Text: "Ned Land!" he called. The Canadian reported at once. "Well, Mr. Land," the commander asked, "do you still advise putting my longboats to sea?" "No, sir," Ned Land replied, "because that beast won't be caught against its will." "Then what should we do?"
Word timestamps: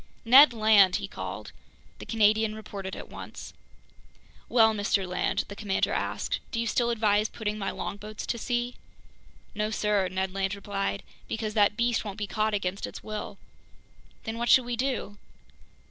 "Ned 0.25 0.51
Land!" 0.51 0.95
he 0.95 1.07
called. 1.07 1.51
The 1.99 2.07
Canadian 2.07 2.55
reported 2.55 2.95
at 2.95 3.07
once. 3.07 3.53
"Well, 4.49 4.73
Mr. 4.73 5.07
Land," 5.07 5.43
the 5.47 5.55
commander 5.55 5.93
asked, 5.93 6.39
"do 6.49 6.59
you 6.59 6.65
still 6.65 6.89
advise 6.89 7.29
putting 7.29 7.59
my 7.59 7.69
longboats 7.69 8.25
to 8.25 8.39
sea?" 8.39 8.77
"No, 9.53 9.69
sir," 9.69 10.07
Ned 10.07 10.33
Land 10.33 10.55
replied, 10.55 11.03
"because 11.27 11.53
that 11.53 11.77
beast 11.77 12.03
won't 12.03 12.17
be 12.17 12.25
caught 12.25 12.55
against 12.55 12.87
its 12.87 13.03
will." 13.03 13.37
"Then 14.23 14.39
what 14.39 14.49
should 14.49 14.65
we 14.65 14.75
do?" 14.75 15.19